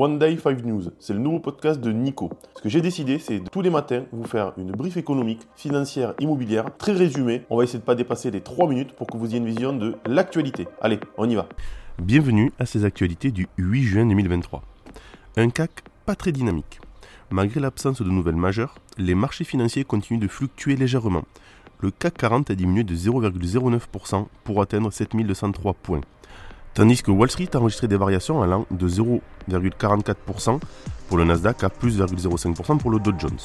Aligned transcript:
One 0.00 0.16
Day 0.20 0.36
5 0.36 0.64
News, 0.64 0.92
c'est 1.00 1.12
le 1.12 1.18
nouveau 1.18 1.40
podcast 1.40 1.80
de 1.80 1.90
Nico. 1.90 2.30
Ce 2.54 2.62
que 2.62 2.68
j'ai 2.68 2.80
décidé, 2.80 3.18
c'est 3.18 3.40
tous 3.50 3.62
les 3.62 3.68
matins 3.68 4.04
vous 4.12 4.28
faire 4.28 4.52
une 4.56 4.70
brief 4.70 4.96
économique, 4.96 5.40
financière, 5.56 6.14
immobilière, 6.20 6.66
très 6.78 6.92
résumée. 6.92 7.42
On 7.50 7.56
va 7.56 7.64
essayer 7.64 7.80
de 7.80 7.82
ne 7.82 7.86
pas 7.86 7.96
dépasser 7.96 8.30
les 8.30 8.40
3 8.40 8.68
minutes 8.68 8.92
pour 8.92 9.08
que 9.08 9.16
vous 9.16 9.26
ayez 9.26 9.38
une 9.38 9.46
vision 9.46 9.72
de 9.72 9.96
l'actualité. 10.06 10.68
Allez, 10.80 11.00
on 11.16 11.28
y 11.28 11.34
va. 11.34 11.48
Bienvenue 12.00 12.52
à 12.60 12.64
ces 12.64 12.84
actualités 12.84 13.32
du 13.32 13.48
8 13.56 13.82
juin 13.82 14.06
2023. 14.06 14.62
Un 15.36 15.50
CAC 15.50 15.82
pas 16.06 16.14
très 16.14 16.30
dynamique. 16.30 16.78
Malgré 17.32 17.58
l'absence 17.58 18.00
de 18.00 18.08
nouvelles 18.08 18.36
majeures, 18.36 18.76
les 18.98 19.16
marchés 19.16 19.42
financiers 19.42 19.82
continuent 19.82 20.20
de 20.20 20.28
fluctuer 20.28 20.76
légèrement. 20.76 21.24
Le 21.80 21.90
CAC 21.90 22.18
40 22.18 22.50
a 22.52 22.54
diminué 22.54 22.84
de 22.84 22.94
0,09% 22.94 24.26
pour 24.44 24.62
atteindre 24.62 24.92
7203 24.92 25.74
points 25.74 26.02
tandis 26.78 27.02
que 27.02 27.10
Wall 27.10 27.28
Street 27.28 27.48
a 27.54 27.58
enregistré 27.58 27.88
des 27.88 27.96
variations 27.96 28.40
allant 28.40 28.64
de 28.70 28.88
0,44% 28.88 30.60
pour 31.08 31.16
le 31.16 31.24
Nasdaq 31.24 31.64
à 31.64 31.70
plus 31.70 31.98
0,05% 32.00 32.78
pour 32.78 32.92
le 32.92 33.00
Dow 33.00 33.10
Jones. 33.18 33.40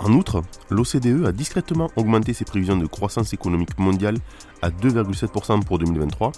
En 0.00 0.12
outre, 0.14 0.42
l'OCDE 0.68 1.24
a 1.26 1.30
discrètement 1.30 1.92
augmenté 1.94 2.32
ses 2.32 2.44
prévisions 2.44 2.76
de 2.76 2.86
croissance 2.86 3.32
économique 3.34 3.78
mondiale 3.78 4.16
à 4.62 4.70
2,7% 4.70 5.62
pour 5.62 5.78
2023, 5.78 6.32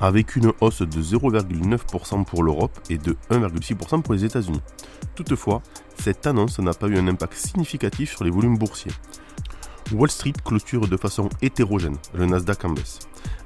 avec 0.00 0.34
une 0.34 0.50
hausse 0.60 0.82
de 0.82 1.00
0,9% 1.00 2.24
pour 2.24 2.42
l'Europe 2.42 2.76
et 2.90 2.98
de 2.98 3.16
1,6% 3.30 4.02
pour 4.02 4.14
les 4.14 4.24
États-Unis. 4.24 4.62
Toutefois, 5.14 5.62
cette 6.02 6.26
annonce 6.26 6.58
n'a 6.58 6.74
pas 6.74 6.88
eu 6.88 6.98
un 6.98 7.06
impact 7.06 7.34
significatif 7.34 8.16
sur 8.16 8.24
les 8.24 8.30
volumes 8.30 8.58
boursiers. 8.58 8.90
Wall 9.94 10.10
Street 10.10 10.32
clôture 10.44 10.88
de 10.88 10.96
façon 10.96 11.28
hétérogène, 11.40 11.96
le 12.14 12.26
Nasdaq 12.26 12.64
en 12.64 12.70
baisse. 12.70 12.98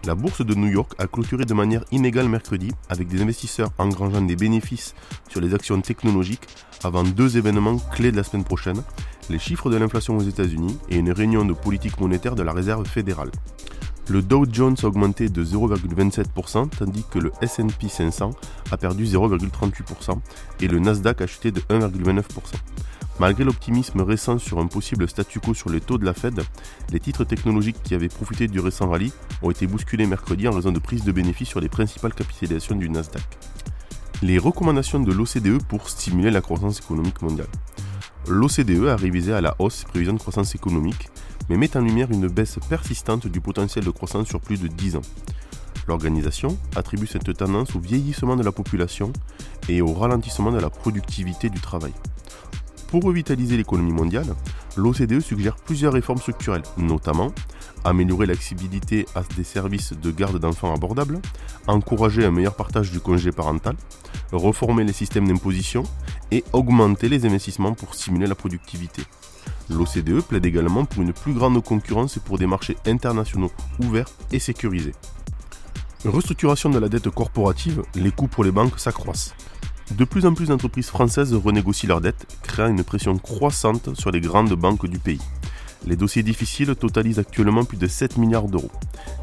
La 0.04 0.14
bourse 0.14 0.44
de 0.44 0.54
New 0.54 0.68
York 0.68 0.92
a 0.98 1.06
clôturé 1.06 1.44
de 1.44 1.52
manière 1.52 1.84
inégale 1.92 2.28
mercredi 2.28 2.70
avec 2.88 3.08
des 3.08 3.20
investisseurs 3.20 3.70
engrangeant 3.78 4.22
des 4.22 4.36
bénéfices 4.36 4.94
sur 5.28 5.40
les 5.40 5.54
actions 5.54 5.80
technologiques 5.80 6.48
avant 6.82 7.02
deux 7.02 7.36
événements 7.36 7.76
clés 7.92 8.12
de 8.12 8.16
la 8.16 8.22
semaine 8.22 8.44
prochaine, 8.44 8.82
les 9.28 9.38
chiffres 9.38 9.70
de 9.70 9.76
l'inflation 9.76 10.16
aux 10.16 10.22
États-Unis 10.22 10.78
et 10.88 10.96
une 10.96 11.12
réunion 11.12 11.44
de 11.44 11.52
politique 11.52 12.00
monétaire 12.00 12.34
de 12.34 12.42
la 12.42 12.52
Réserve 12.52 12.86
fédérale. 12.86 13.30
Le 14.08 14.22
Dow 14.22 14.46
Jones 14.50 14.76
a 14.82 14.86
augmenté 14.86 15.28
de 15.28 15.44
0,27% 15.44 16.70
tandis 16.70 17.04
que 17.10 17.18
le 17.18 17.30
SP 17.44 17.88
500 17.90 18.30
a 18.70 18.76
perdu 18.78 19.04
0,38% 19.04 20.18
et 20.60 20.68
le 20.68 20.78
Nasdaq 20.78 21.20
a 21.20 21.26
chuté 21.26 21.50
de 21.50 21.60
1,29%. 21.60 22.22
Malgré 23.20 23.42
l'optimisme 23.42 24.00
récent 24.00 24.38
sur 24.38 24.60
un 24.60 24.68
possible 24.68 25.08
statu 25.08 25.40
quo 25.40 25.52
sur 25.52 25.70
les 25.70 25.80
taux 25.80 25.98
de 25.98 26.04
la 26.04 26.14
Fed, 26.14 26.40
les 26.92 27.00
titres 27.00 27.24
technologiques 27.24 27.82
qui 27.82 27.94
avaient 27.94 28.08
profité 28.08 28.46
du 28.46 28.60
récent 28.60 28.88
rallye 28.88 29.12
ont 29.42 29.50
été 29.50 29.66
bousculés 29.66 30.06
mercredi 30.06 30.46
en 30.46 30.52
raison 30.52 30.70
de 30.70 30.78
prise 30.78 31.02
de 31.02 31.10
bénéfices 31.10 31.48
sur 31.48 31.60
les 31.60 31.68
principales 31.68 32.14
capitalisations 32.14 32.76
du 32.76 32.88
Nasdaq. 32.88 33.24
Les 34.22 34.38
recommandations 34.38 35.00
de 35.00 35.12
l'OCDE 35.12 35.62
pour 35.64 35.88
stimuler 35.88 36.30
la 36.30 36.40
croissance 36.40 36.78
économique 36.78 37.20
mondiale. 37.20 37.48
L'OCDE 38.28 38.86
a 38.88 38.96
révisé 38.96 39.32
à 39.32 39.40
la 39.40 39.56
hausse 39.58 39.76
ses 39.76 39.86
prévisions 39.86 40.14
de 40.14 40.18
croissance 40.18 40.54
économique, 40.54 41.08
mais 41.48 41.56
met 41.56 41.76
en 41.76 41.80
lumière 41.80 42.10
une 42.12 42.28
baisse 42.28 42.58
persistante 42.68 43.26
du 43.26 43.40
potentiel 43.40 43.84
de 43.84 43.90
croissance 43.90 44.28
sur 44.28 44.40
plus 44.40 44.60
de 44.60 44.68
10 44.68 44.96
ans. 44.96 45.02
L'organisation 45.88 46.56
attribue 46.76 47.06
cette 47.06 47.36
tendance 47.36 47.74
au 47.74 47.80
vieillissement 47.80 48.36
de 48.36 48.44
la 48.44 48.52
population 48.52 49.12
et 49.68 49.82
au 49.82 49.92
ralentissement 49.92 50.52
de 50.52 50.60
la 50.60 50.70
productivité 50.70 51.48
du 51.48 51.60
travail. 51.60 51.92
Pour 52.88 53.02
revitaliser 53.02 53.58
l'économie 53.58 53.92
mondiale, 53.92 54.34
l'OCDE 54.76 55.20
suggère 55.20 55.56
plusieurs 55.56 55.92
réformes 55.92 56.18
structurelles, 56.18 56.62
notamment 56.78 57.32
améliorer 57.84 58.24
l'accessibilité 58.24 59.04
à 59.14 59.22
des 59.36 59.44
services 59.44 59.92
de 59.92 60.10
garde 60.10 60.38
d'enfants 60.38 60.74
abordables, 60.74 61.20
encourager 61.66 62.24
un 62.24 62.30
meilleur 62.30 62.56
partage 62.56 62.90
du 62.90 63.00
congé 63.00 63.30
parental, 63.30 63.76
reformer 64.32 64.84
les 64.84 64.94
systèmes 64.94 65.28
d'imposition 65.28 65.82
et 66.30 66.44
augmenter 66.54 67.10
les 67.10 67.26
investissements 67.26 67.74
pour 67.74 67.94
stimuler 67.94 68.26
la 68.26 68.34
productivité. 68.34 69.02
L'OCDE 69.68 70.22
plaide 70.22 70.46
également 70.46 70.86
pour 70.86 71.02
une 71.02 71.12
plus 71.12 71.34
grande 71.34 71.62
concurrence 71.62 72.16
et 72.16 72.20
pour 72.20 72.38
des 72.38 72.46
marchés 72.46 72.78
internationaux 72.86 73.52
ouverts 73.80 74.08
et 74.32 74.38
sécurisés. 74.38 74.94
Restructuration 76.06 76.70
de 76.70 76.78
la 76.78 76.88
dette 76.88 77.10
corporative, 77.10 77.82
les 77.94 78.12
coûts 78.12 78.28
pour 78.28 78.44
les 78.44 78.52
banques 78.52 78.78
s'accroissent. 78.78 79.34
De 79.90 80.04
plus 80.04 80.26
en 80.26 80.34
plus 80.34 80.48
d'entreprises 80.48 80.88
françaises 80.88 81.34
renégocient 81.34 81.88
leurs 81.88 82.00
dettes, 82.00 82.26
créant 82.42 82.68
une 82.68 82.84
pression 82.84 83.16
croissante 83.16 83.94
sur 83.98 84.10
les 84.10 84.20
grandes 84.20 84.52
banques 84.52 84.86
du 84.86 84.98
pays. 84.98 85.20
Les 85.86 85.96
dossiers 85.96 86.22
difficiles 86.22 86.74
totalisent 86.76 87.18
actuellement 87.18 87.64
plus 87.64 87.78
de 87.78 87.86
7 87.86 88.18
milliards 88.18 88.48
d'euros. 88.48 88.70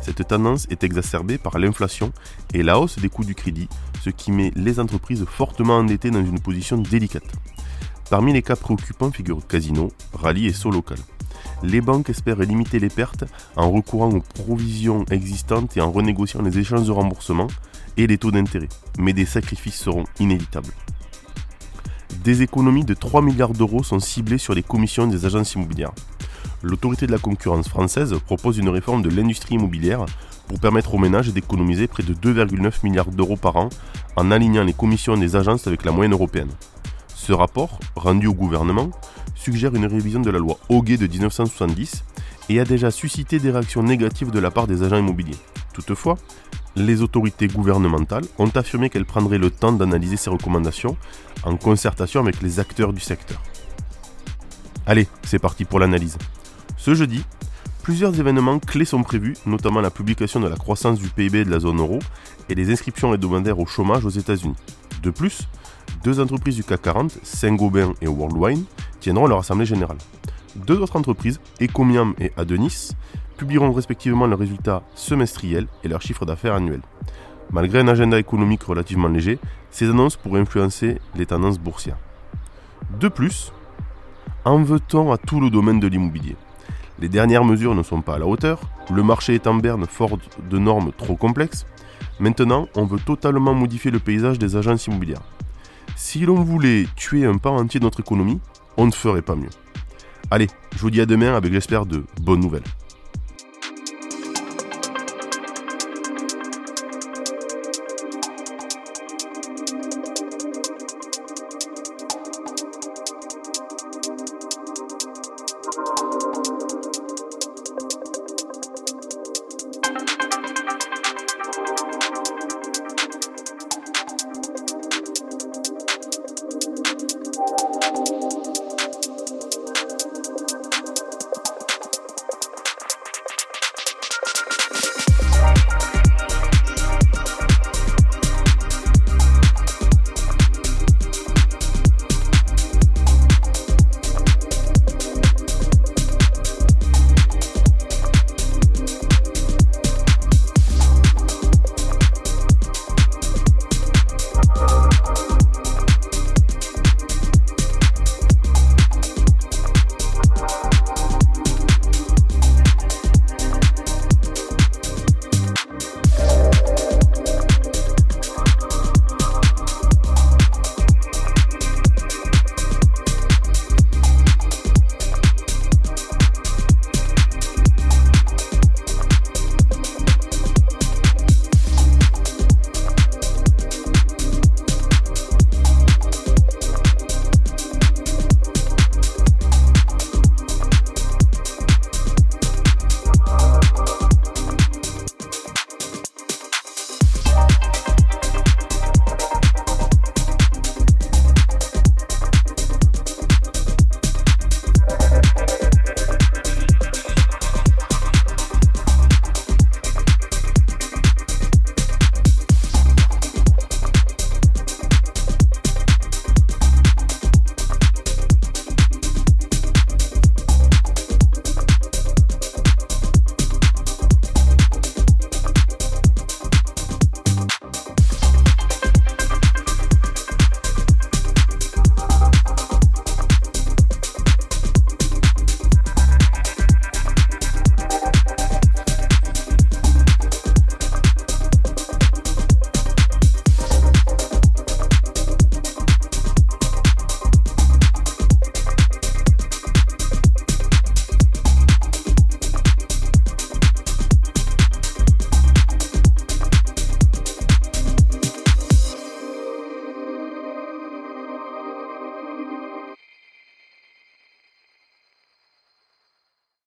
Cette 0.01 0.27
tendance 0.27 0.65
est 0.71 0.83
exacerbée 0.83 1.37
par 1.37 1.59
l'inflation 1.59 2.11
et 2.53 2.63
la 2.63 2.79
hausse 2.79 2.97
des 2.97 3.09
coûts 3.09 3.25
du 3.25 3.35
crédit, 3.35 3.69
ce 4.03 4.09
qui 4.09 4.31
met 4.31 4.51
les 4.55 4.79
entreprises 4.79 5.25
fortement 5.25 5.77
endettées 5.77 6.11
dans 6.11 6.25
une 6.25 6.39
position 6.39 6.77
délicate. 6.77 7.31
Parmi 8.09 8.33
les 8.33 8.41
cas 8.41 8.55
préoccupants 8.55 9.11
figurent 9.11 9.45
Casino, 9.47 9.91
Rallye 10.13 10.47
et 10.47 10.53
Solocal. 10.53 10.97
Les 11.63 11.81
banques 11.81 12.09
espèrent 12.09 12.39
limiter 12.39 12.79
les 12.79 12.89
pertes 12.89 13.25
en 13.55 13.69
recourant 13.69 14.09
aux 14.09 14.21
provisions 14.21 15.05
existantes 15.11 15.77
et 15.77 15.81
en 15.81 15.91
renégociant 15.91 16.41
les 16.41 16.57
échanges 16.57 16.87
de 16.87 16.91
remboursement, 16.91 17.47
et 17.97 18.07
les 18.07 18.17
taux 18.17 18.31
d'intérêt, 18.31 18.69
mais 18.99 19.13
des 19.13 19.25
sacrifices 19.25 19.79
seront 19.79 20.05
inévitables. 20.19 20.71
Des 22.23 22.41
économies 22.41 22.85
de 22.85 22.93
3 22.93 23.21
milliards 23.21 23.53
d'euros 23.53 23.83
sont 23.83 23.99
ciblées 23.99 24.37
sur 24.37 24.53
les 24.53 24.63
commissions 24.63 25.07
des 25.07 25.25
agences 25.25 25.53
immobilières. 25.53 25.93
L'autorité 26.63 27.05
de 27.05 27.11
la 27.11 27.19
concurrence 27.19 27.69
française 27.69 28.15
propose 28.25 28.57
une 28.57 28.69
réforme 28.69 29.01
de 29.01 29.09
l'industrie 29.09 29.55
immobilière 29.55 30.05
pour 30.47 30.59
permettre 30.59 30.95
aux 30.95 30.97
ménages 30.97 31.31
d'économiser 31.31 31.87
près 31.87 32.03
de 32.03 32.13
2,9 32.13 32.83
milliards 32.83 33.11
d'euros 33.11 33.37
par 33.37 33.55
an 33.57 33.69
en 34.15 34.31
alignant 34.31 34.63
les 34.63 34.73
commissions 34.73 35.17
des 35.17 35.35
agences 35.35 35.67
avec 35.67 35.85
la 35.85 35.91
moyenne 35.91 36.13
européenne. 36.13 36.51
Ce 37.13 37.33
rapport, 37.33 37.79
rendu 37.95 38.27
au 38.27 38.33
gouvernement, 38.33 38.89
suggère 39.35 39.75
une 39.75 39.85
révision 39.85 40.21
de 40.21 40.29
la 40.29 40.39
loi 40.39 40.57
Hoguet 40.69 40.97
de 40.97 41.07
1970 41.07 42.03
et 42.49 42.59
a 42.59 42.65
déjà 42.65 42.91
suscité 42.91 43.39
des 43.39 43.51
réactions 43.51 43.83
négatives 43.83 44.31
de 44.31 44.39
la 44.39 44.51
part 44.51 44.67
des 44.67 44.83
agents 44.83 44.97
immobiliers. 44.97 45.37
Toutefois, 45.73 46.17
les 46.75 47.01
autorités 47.01 47.47
gouvernementales 47.47 48.25
ont 48.37 48.49
affirmé 48.49 48.89
qu'elles 48.89 49.05
prendraient 49.05 49.37
le 49.37 49.49
temps 49.49 49.71
d'analyser 49.71 50.17
ces 50.17 50.29
recommandations 50.29 50.97
en 51.43 51.55
concertation 51.57 52.21
avec 52.21 52.41
les 52.41 52.59
acteurs 52.59 52.93
du 52.93 52.99
secteur. 52.99 53.41
Allez, 54.85 55.07
c'est 55.23 55.39
parti 55.39 55.65
pour 55.65 55.79
l'analyse. 55.79 56.17
Ce 56.77 56.93
jeudi, 56.93 57.23
plusieurs 57.81 58.19
événements 58.19 58.59
clés 58.59 58.85
sont 58.85 59.03
prévus, 59.03 59.35
notamment 59.45 59.81
la 59.81 59.89
publication 59.89 60.39
de 60.39 60.47
la 60.47 60.57
croissance 60.57 60.99
du 60.99 61.07
PIB 61.07 61.45
de 61.45 61.49
la 61.49 61.59
zone 61.59 61.79
euro 61.79 61.99
et 62.49 62.55
les 62.55 62.71
inscriptions 62.71 63.13
hebdomadaires 63.13 63.59
au 63.59 63.65
chômage 63.65 64.05
aux 64.05 64.09
États-Unis. 64.09 64.55
De 65.01 65.09
plus, 65.09 65.47
deux 66.03 66.19
entreprises 66.19 66.55
du 66.55 66.63
CAC 66.63 66.81
40, 66.81 67.17
Saint-Gobain 67.23 67.93
et 68.01 68.07
Worldwine, 68.07 68.65
tiendront 68.99 69.27
leur 69.27 69.39
assemblée 69.39 69.65
générale. 69.65 69.97
Deux 70.55 70.79
autres 70.79 70.95
entreprises, 70.95 71.39
Ecomiam 71.61 72.13
et 72.19 72.31
Adenis, 72.37 72.91
publieront 73.37 73.71
respectivement 73.71 74.27
leurs 74.27 74.39
résultats 74.39 74.83
semestriels 74.95 75.67
et 75.83 75.87
leurs 75.87 76.01
chiffres 76.01 76.25
d'affaires 76.25 76.55
annuels. 76.55 76.81
Malgré 77.51 77.79
un 77.79 77.87
agenda 77.87 78.17
économique 78.19 78.63
relativement 78.63 79.07
léger, 79.07 79.39
ces 79.71 79.89
annonces 79.89 80.15
pourraient 80.15 80.41
influencer 80.41 80.99
les 81.15 81.25
tendances 81.25 81.59
boursières. 81.59 81.97
De 82.99 83.07
plus, 83.07 83.51
en 84.45 84.61
veut-on 84.63 85.11
à 85.11 85.17
tout 85.17 85.39
le 85.39 85.49
domaine 85.49 85.79
de 85.79 85.87
l'immobilier? 85.87 86.35
Les 86.99 87.09
dernières 87.09 87.43
mesures 87.43 87.75
ne 87.75 87.83
sont 87.83 88.01
pas 88.01 88.15
à 88.15 88.19
la 88.19 88.25
hauteur, 88.25 88.61
le 88.89 89.03
marché 89.03 89.35
est 89.35 89.47
en 89.47 89.55
berne 89.55 89.85
fort 89.85 90.17
de 90.49 90.57
normes 90.57 90.91
trop 90.97 91.15
complexes. 91.15 91.65
Maintenant, 92.19 92.67
on 92.75 92.85
veut 92.85 92.99
totalement 92.99 93.53
modifier 93.53 93.91
le 93.91 93.99
paysage 93.99 94.39
des 94.39 94.55
agences 94.55 94.87
immobilières. 94.87 95.21
Si 95.97 96.25
l'on 96.25 96.41
voulait 96.41 96.85
tuer 96.95 97.25
un 97.25 97.37
pan 97.37 97.57
entier 97.57 97.79
de 97.79 97.85
notre 97.85 97.99
économie, 97.99 98.39
on 98.77 98.85
ne 98.85 98.91
ferait 98.91 99.21
pas 99.21 99.35
mieux. 99.35 99.49
Allez, 100.31 100.47
je 100.75 100.79
vous 100.79 100.89
dis 100.89 101.01
à 101.01 101.05
demain 101.05 101.35
avec 101.35 101.51
j'espère 101.51 101.85
de 101.85 102.05
bonnes 102.21 102.39
nouvelles. 102.39 102.63